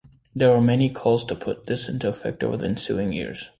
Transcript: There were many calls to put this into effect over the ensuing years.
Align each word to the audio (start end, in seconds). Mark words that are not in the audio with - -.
There 0.33 0.49
were 0.49 0.61
many 0.61 0.89
calls 0.89 1.23
to 1.25 1.35
put 1.35 1.67
this 1.67 1.87
into 1.87 2.07
effect 2.09 2.43
over 2.43 2.57
the 2.57 2.65
ensuing 2.65 3.13
years. 3.13 3.49